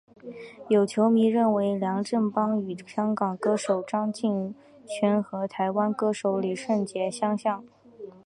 [0.67, 4.55] 有球迷认为梁振邦与香港歌手张敬
[4.87, 7.63] 轩和台湾歌手李圣杰相像。